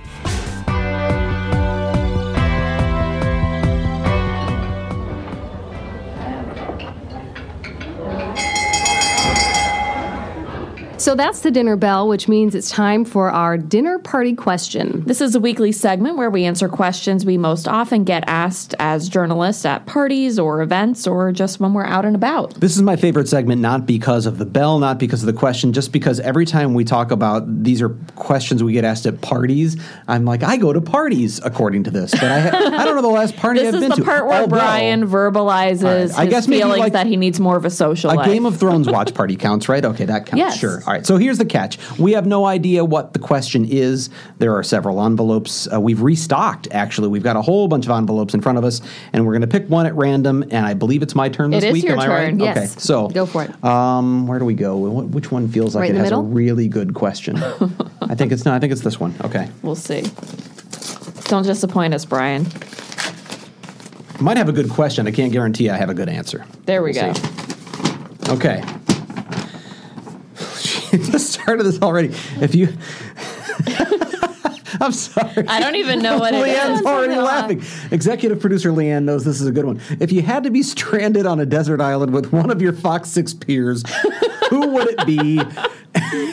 [11.05, 15.05] So that's the dinner bell, which means it's time for our dinner party question.
[15.05, 19.11] This is a weekly segment where we answer questions we most often get asked as
[19.11, 22.55] journalists at parties or events or just when we're out and about.
[22.55, 25.75] This is my favorite segment, not because of the bell, not because of the question,
[25.75, 29.77] just because every time we talk about these are questions we get asked at parties,
[30.09, 33.03] I'm like, I go to parties according to this, but I, ha- I don't know
[33.03, 33.81] the last party I've been to.
[33.81, 34.11] This is been the to.
[34.11, 37.19] part where Although, Brian verbalizes All right, his I guess maybe feelings like that he
[37.19, 38.27] needs more of a social A life.
[38.27, 39.85] Game of Thrones watch party counts, right?
[39.85, 40.39] Okay, that counts.
[40.39, 40.59] Yes.
[40.59, 40.83] Sure.
[40.87, 41.07] All right.
[41.07, 44.11] So here's the catch: we have no idea what the question is.
[44.39, 45.69] There are several envelopes.
[45.73, 46.69] Uh, we've restocked.
[46.71, 48.81] Actually, we've got a whole bunch of envelopes in front of us,
[49.13, 50.43] and we're going to pick one at random.
[50.51, 51.85] And I believe it's my turn this It is week.
[51.85, 52.45] your Am turn, right?
[52.45, 52.57] yes.
[52.57, 52.67] Okay.
[52.81, 53.65] So Go for it.
[53.65, 54.77] Um, where do we go?
[54.79, 57.37] Which one feels like Right it has a really good question?
[58.03, 58.55] I think it's not.
[58.55, 59.15] I think it's this one.
[59.25, 59.49] Okay.
[59.63, 60.03] We'll see.
[61.29, 62.47] Don't disappoint us, Brian.
[64.21, 65.07] Might have a good question.
[65.07, 66.47] I can't guarantee I have a good answer.
[66.67, 67.21] There we We'll go.
[67.21, 68.31] see.
[68.33, 68.63] Okay.
[71.11, 72.15] Just started this already.
[72.41, 72.69] If you.
[74.81, 75.47] I'm sorry.
[75.49, 76.57] I don't even know what it is.
[76.57, 77.63] Leanne's already laughing.
[77.91, 79.81] Executive producer Leanne knows this is a good one.
[80.01, 83.09] If you had to be stranded on a desert island with one of your Fox
[83.11, 83.85] 6 peers,
[84.51, 85.41] who would it be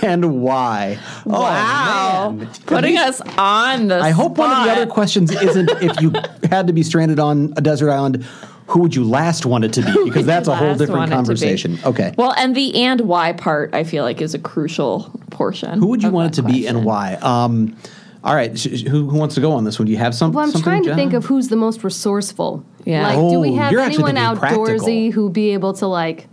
[0.04, 1.00] and why?
[1.26, 2.38] Oh, wow.
[2.40, 2.50] Oh.
[2.66, 6.12] Putting us on the I hope one of the other questions isn't if you
[6.50, 8.26] had to be stranded on a desert island,
[8.72, 10.04] who would you last want it to be?
[10.06, 11.26] Because that's a whole different want it to be.
[11.26, 11.80] conversation.
[11.86, 12.14] Okay.
[12.18, 15.80] Well, and the and why part I feel like is a crucial portion.
[15.80, 17.16] Who would you want it to that be and why?
[17.16, 17.76] Um,
[18.24, 18.58] all right.
[18.58, 19.88] sh- sh- who, who wants to go on this one?
[19.88, 20.64] Do you have some, Well, I'm something?
[20.64, 21.02] trying to Jenna?
[21.02, 22.64] think of who's the most resourceful.
[22.86, 23.08] Yeah.
[23.08, 25.12] Like, do we Oh, have anyone thinking outdoorsy practical.
[25.12, 26.28] who be able to like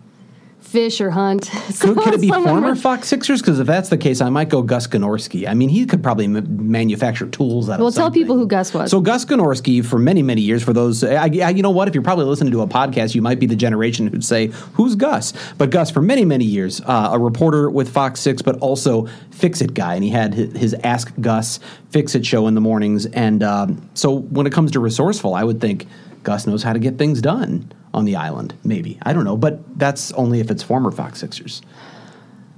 [0.68, 1.50] fish or hunt?
[1.80, 3.40] Could, could it be former Fox Sixers?
[3.40, 5.48] Because if that's the case, I might go Gus Gnorski.
[5.48, 8.72] I mean, he could probably m- manufacture tools out Well, of tell people who Gus
[8.74, 8.90] was.
[8.90, 11.88] So Gus Gnorski, for many, many years, for those, I, I, you know what?
[11.88, 14.94] If you're probably listening to a podcast, you might be the generation who'd say, "Who's
[14.94, 19.08] Gus?" But Gus, for many, many years, uh, a reporter with Fox Six, but also
[19.30, 22.60] Fix It guy, and he had his, his Ask Gus Fix It show in the
[22.60, 23.06] mornings.
[23.06, 25.86] And um, so, when it comes to resourceful, I would think
[26.22, 28.54] Gus knows how to get things done on the island.
[28.64, 31.62] Maybe I don't know, but that's only if it's former Fox Sixers.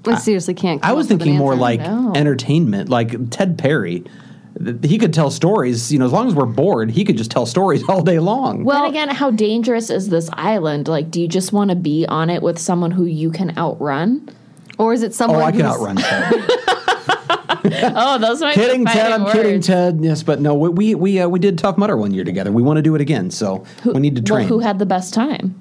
[0.07, 0.83] I seriously can't.
[0.85, 2.13] I was up an thinking more like No.
[2.15, 4.03] entertainment, like Ted Perry.
[4.83, 7.47] He could tell stories, you know, as long as we're bored, he could just tell
[7.47, 8.65] stories all day long.
[8.65, 10.89] Well, Well- then again, how dangerous is this island?
[10.89, 14.29] Like, do you just want to be on it with someone who you can outrun?
[14.79, 15.43] Or is it oh, someone?
[15.43, 16.35] I can outrun Ted.
[17.95, 19.13] Oh, those might kidding, be Ted.
[19.13, 19.35] I'm words.
[19.35, 19.99] kidding, Ted.
[20.03, 22.53] Yes, but no, we we we, uh, we did Tough Mudder one year together.
[22.53, 24.49] We want to do it again, so we need to Well, train.
[24.49, 25.55] who had the best time?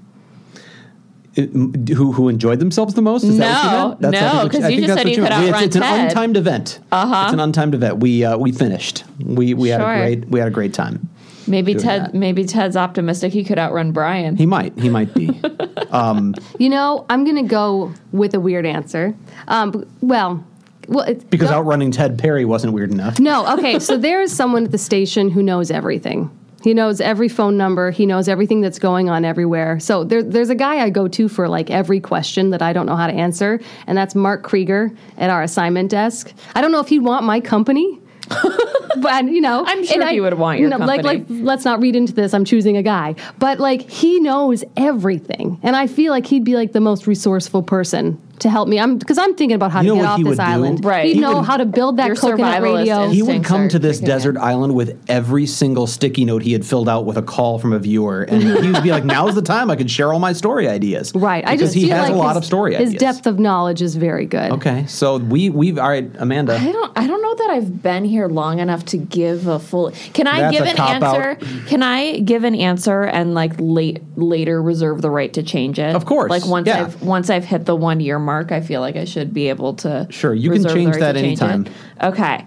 [1.36, 1.52] It-
[1.94, 3.24] who who enjoyed themselves the most?
[3.24, 4.02] Is that what you No, meant?
[4.02, 5.34] That's, I no, think what 'cause you just said what you could meant.
[5.34, 6.12] Outrun It's, it's an Ted.
[6.16, 6.80] untimed event.
[6.92, 7.24] Uh-huh.
[7.26, 7.98] It's an untimed event.
[8.00, 9.04] We uh, we finished.
[9.24, 11.08] We we had a great we had a great time.
[11.48, 12.06] Maybe Ted.
[12.06, 12.14] that.
[12.14, 14.36] Maybe Ted's optimistic he could outrun Brian.
[14.38, 14.78] He might.
[14.78, 15.40] He might be.
[15.92, 19.16] You know, I'm going to go with a weird answer.
[19.48, 20.44] Um, well,
[20.90, 23.20] well, it's, Because outrunning Ted Perry wasn't weird enough.
[23.20, 23.80] No, okay.
[23.80, 26.32] So there is someone at the station who knows everything.
[26.64, 27.92] He knows every phone number.
[27.92, 29.80] He knows everything that's going on everywhere.
[29.80, 32.86] So there, there's a guy I go to for like every question that I don't
[32.86, 36.34] know how to answer, and that's Mark Krieger at our assignment desk.
[36.56, 38.00] I don't know if he'd want my company.
[39.02, 41.42] but you know, I'm sure and he would want your no, Like, like, company.
[41.42, 42.34] let's not read into this.
[42.34, 46.56] I'm choosing a guy, but like he knows everything, and I feel like he'd be
[46.56, 48.80] like the most resourceful person to help me.
[48.80, 50.42] I'm because I'm thinking about how You to get off this would do?
[50.42, 50.86] island.
[50.86, 51.06] Right.
[51.06, 53.10] He'd He know would- how to build that Your coconut radio.
[53.10, 54.16] He would come to this kicking in.
[54.16, 57.74] desert island with every single sticky note he had filled out with a call from
[57.74, 60.34] a viewer, and he would be like, "Now's the time I could share all my
[60.34, 61.44] story ideas." Right.
[61.48, 63.00] I just he has like a lot his, of story His ideas.
[63.00, 64.52] depth of knowledge is very good.
[64.54, 66.56] Okay, so we we've all right, Amanda.
[66.56, 66.90] I don't.
[66.96, 69.92] I don't know that I've been here long enough to give a full.
[70.14, 71.16] Can I That's give an cop-out.
[71.16, 71.46] answer?
[71.68, 75.96] Can I give an answer and like late later reserve the right to change it?
[75.96, 76.82] Of course, Like once yeah.
[76.84, 79.74] I've once I've hit the one year mark, I feel like I should be able
[79.76, 80.08] to.
[80.10, 81.66] Sure, you can change right that change anytime.
[81.66, 82.04] it.
[82.06, 82.46] Okay.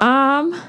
[0.00, 0.60] Um.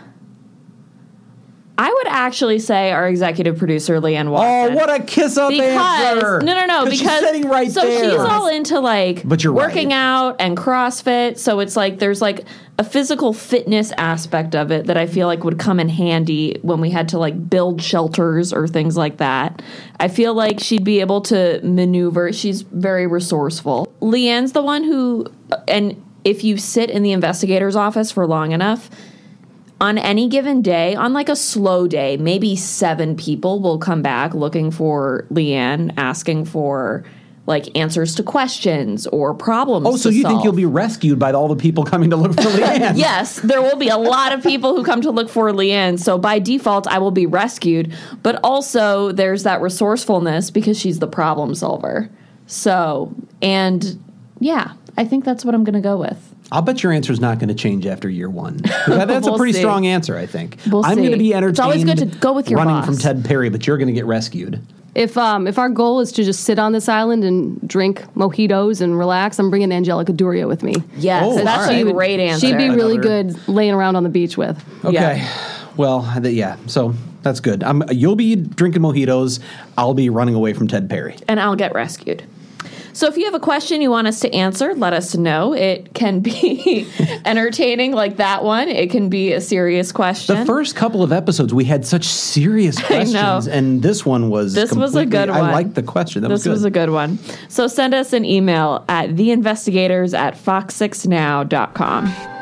[1.78, 4.73] I would actually say our executive producer Leanne Watson.
[4.73, 6.39] Oh, what a kiss up because answer!
[6.39, 8.12] no no no 'Cause because she's sitting right so there.
[8.12, 9.95] she's all into like But you're working right.
[9.97, 12.45] out and CrossFit so it's like there's like
[12.80, 16.80] a physical fitness aspect of it that I feel like would come in handy when
[16.80, 19.62] we had to like build shelters or things like that.
[19.99, 22.32] I feel like she'd be able to maneuver.
[22.32, 23.85] She's very resourceful.
[24.06, 25.26] Leanne's the one who
[25.68, 28.89] and if you sit in the investigator's office for long enough,
[29.82, 34.34] on any given day, on like a slow day, maybe seven people will come back
[34.34, 37.04] looking for Leanne, asking for
[37.48, 39.86] like answers to questions or problems.
[39.88, 42.41] Oh, so you think you'll be rescued by all the people coming to look for
[42.50, 42.98] Leanne?
[42.98, 46.00] Yes, there will be a lot of people who come to look for Leanne.
[46.00, 47.94] So by default, I will be rescued.
[48.24, 52.10] But also, there's that resourcefulness because she's the problem solver.
[52.48, 54.02] So, and
[54.40, 56.34] yeah, I think that's what I'm going to go with.
[56.52, 58.58] I'll bet your answer is not going to change after year one.
[58.88, 59.60] That- that's We'll a pretty see.
[59.60, 60.58] strong answer, I think.
[60.70, 61.52] We'll I'm going to be entertained.
[61.52, 62.86] It's always good to go with your running boss.
[62.86, 64.62] from Ted Perry, but you're going to get rescued.
[64.93, 68.80] If um, if our goal is to just sit on this island and drink mojitos
[68.80, 70.76] and relax, I'm bringing Angelica Duria with me.
[70.96, 71.86] Yes, Oh, that's all right.
[71.86, 72.48] a great answer.
[72.48, 74.58] She'd be really good laying around on the beach with.
[74.86, 74.93] Okay.
[74.93, 75.68] Yeah.
[75.76, 76.56] Well, th- yeah.
[76.68, 76.93] So
[77.24, 77.62] that's good.
[77.64, 79.41] I'm, you'll be drinking mojitos.
[79.78, 81.18] I'll be running away from Ted Perry.
[81.28, 82.24] and I'll get rescued.
[82.96, 85.52] So if you have a question you want us to answer, let us know.
[85.52, 86.88] It can be
[87.26, 88.70] entertaining like that one.
[88.70, 90.39] It can be a serious question.
[90.39, 94.54] The first couple of episodes, we had such serious questions, and this one was.
[94.54, 95.41] This was a good one.
[95.41, 96.22] I liked the question.
[96.22, 96.52] That this was good.
[96.52, 97.20] was a good one.
[97.50, 102.35] So send us an email at theinvestigators at fox6now.com.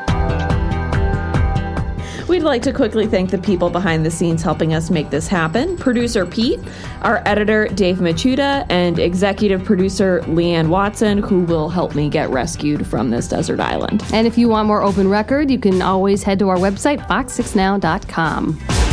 [2.34, 5.76] We'd like to quickly thank the people behind the scenes helping us make this happen
[5.76, 6.58] producer Pete,
[7.02, 12.88] our editor Dave Machuda, and executive producer Leanne Watson, who will help me get rescued
[12.88, 14.02] from this desert island.
[14.12, 18.83] And if you want more open record, you can always head to our website, fox6now.com.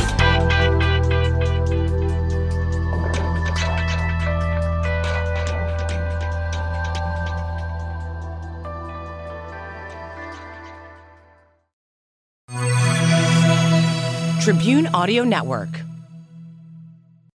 [14.41, 15.90] Tribune Audio Network.